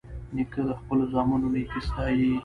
نیکه 0.35 0.61
د 0.67 0.71
خپلو 0.79 1.03
زامنو 1.13 1.47
نیکي 1.53 1.81
ستايي. 1.87 2.31